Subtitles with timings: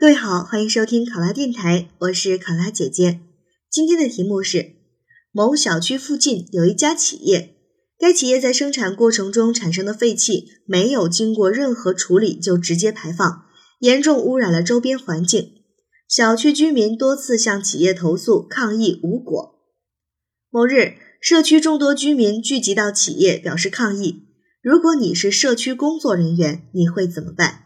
[0.00, 3.18] 各位好，欢迎收听考拉电台，我是考拉姐姐。
[3.68, 4.76] 今天的题目是：
[5.32, 7.56] 某小区附近有一家企业，
[7.98, 13.42] 该企业在生产过程中产生的废气没有经过任何处理就直接排放，
[13.80, 15.54] 严重污染了周边环境。
[16.08, 19.56] 小区居民多次向企业投诉抗议无果。
[20.48, 24.28] 某日，社区众多居民聚集到企业表示抗议。
[24.62, 27.64] 如果你是社区工作人员，你会怎么办？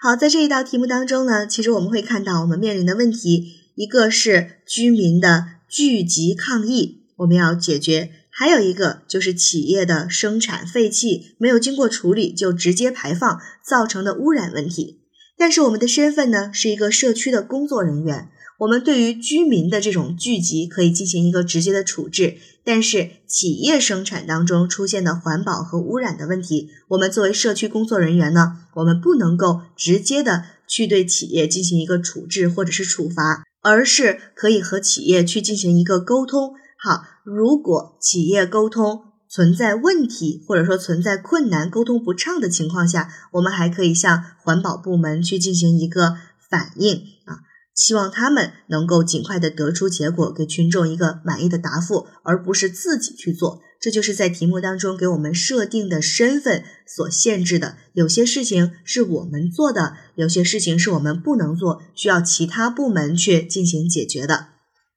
[0.00, 15.00] 好，在这一道题目当中呢，其实我们会看到我们面临的问题，一个是居民的聚集抗议，我们要解决；还有一个就是企业的生产废气没有经过处理就直接排放造成的污染问题。
[15.36, 18.28] 但是我们的身份呢，是一个社区的工作人员。
[18.60, 22.36] 我们对于居民的这种聚集可以进行一个直接的处置，
[22.68, 36.56] 但是企业生产当中出现的环保和污染的问题，我们作为社区工作人员呢，我们不能够直接的去对企业进行一个处置或者是处罚，而是可以和企业去进行一个沟通。
[36.78, 46.18] 好，如果企业沟通存在问题，或者说存在困难、沟通不畅的情况下，我们还可以向环保部门去进行一个
[46.50, 47.47] 反映啊。
[47.78, 53.62] 希望他们能够尽快的得出结果，给群众一个满意的答复，而不是自己去做。
[53.80, 57.76] 这就是在题目当中给我们设定的身份所限制的。
[57.92, 64.48] 有些事情是我们做的，有些事情是我们不能做，需要其他部门去进行解决的。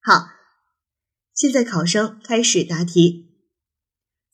[0.02, 0.30] 好，
[1.36, 3.28] 现在考生开始答题。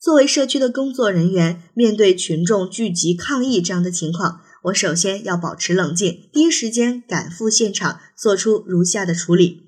[0.00, 4.40] 作为社区的工作人员，面对群众聚集抗议这样的情况。
[4.64, 9.62] 我首先要保持冷静，第一时间赶赴现场，做出如下的处理：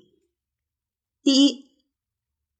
[1.23, 1.65] 第一，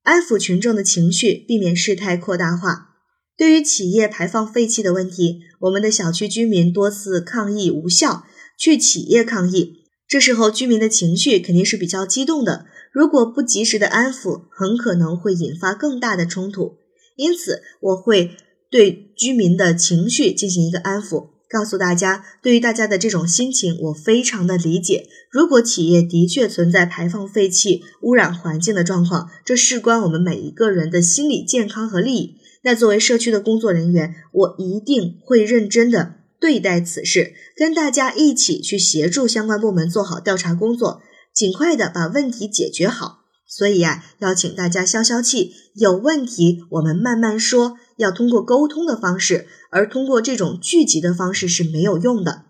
[0.03, 2.89] 安抚群众的情绪，避免事态扩大化。
[3.37, 8.23] 对于企业排放废气的问题，我们的小区居民多次抗议无效，
[8.57, 9.81] 去企业抗议。
[10.07, 16.77] 这时候居民的情绪肯定是比较激动的，如果不及时的安抚，很可能会引发更大的冲突。
[17.17, 18.37] 因此，我会
[18.69, 21.40] 对居民的情绪进行一个安抚。
[21.51, 25.07] 告诉大家，对于大家的这种心情，我非常的理解。
[25.29, 32.37] 如果企业的确存在排放废气、污染环境的状况，这事关我们每一个人的心理健康和利益。
[32.63, 41.01] 那作为社区的工作人员，我一定会认真的对待此事，跟大家一起去协助相关部门做好调查工作，
[41.33, 43.19] 尽快的把问题解决好。
[43.47, 52.45] 所以呀，要请大家消消气，有问题我们慢慢说，要通过沟通的方式，而通过这种聚集的方式是没有用的。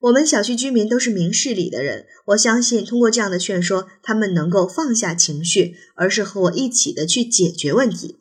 [0.00, 8.18] 我们小区居民都是明事理的人，我相信通过这样的劝说，他们能够放下情绪，而是和我一起的去解决问题。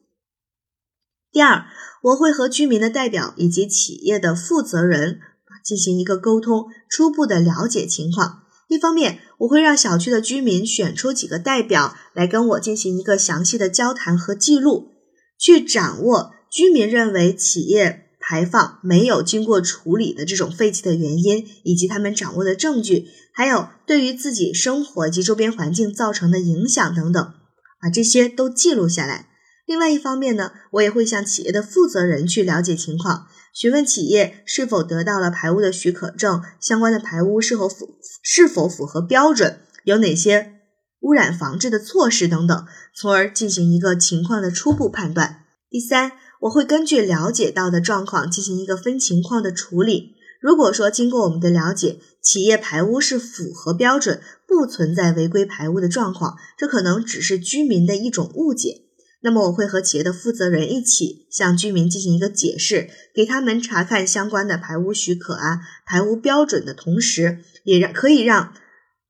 [1.31, 1.65] 第二，
[2.01, 5.19] 我会和居民的代表以及企业的负责人
[5.63, 8.43] 进行一个沟通，初步的了解情况。
[8.67, 14.91] 一方面，我会让小区的居民选出几个代表来跟我进行一个详细的交谈和记录，
[15.37, 27.33] 去掌握居民认为企业排放没有经过处理的这种废气的原因，以及他们掌握的证据，还有对于自己生活及周边环境造成的影响等等，
[27.79, 29.27] 把这些都记录下来。
[29.67, 33.27] 另外一方面呢，我也会向企业的负责人去了解情况。
[33.53, 37.87] 询问企业是否得到了排污的许可证，相关的排污是否符
[38.23, 40.53] 是否符合标准，有哪些
[41.01, 42.65] 污染防治的措施等等，
[42.95, 45.43] 从而进行一个情况的初步判断。
[45.69, 46.11] 第三，
[46.45, 50.13] 我会根据了解到的状况进行一个分情况的处理。
[50.39, 58.83] 如果说经过我们的了解，企业排污是符合标准，不存在违规排污的状况，这可能只是居民的一种误解。
[59.21, 68.53] 那么我会和企业的负责人一起向居民进行一个解释，给他们查看相关的排污许可啊、排污标准的同时，也让可以让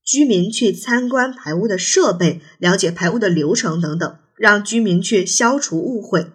[0.05, 6.27] 居民去参观排污的设备，了解排污的流程等等，让居民去消除误会。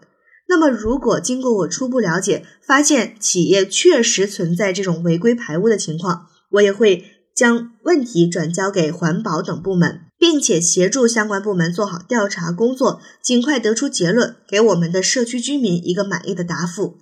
[0.50, 10.02] 那么如果经过我初步了解，发现企业确实存在这种违规排污的情况，我也会将问题转交给环保等部门。
[10.20, 16.98] 并且协助相关部门做好调查工作，尽快得出结论，给我们的社区居民一个满意的答复。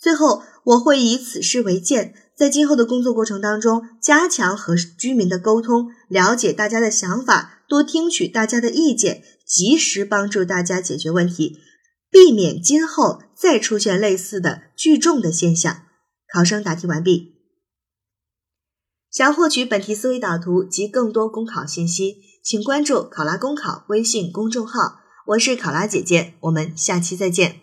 [0.00, 11.56] 最后，我会以此事为鉴，在今后的工作过程当中，加强和居民的沟通，了解大家的想法，多听取大家的意见，及时帮助大家解决问题，
[12.14, 15.82] 避免今后再出现类似的聚众的现象。
[16.32, 17.34] 考生答题完毕。
[19.10, 25.00] 想获取本题思维导图及更多公考信息，请关注“考拉公考”微信公众号。
[25.26, 27.62] 我是考拉姐姐，我们下期再见。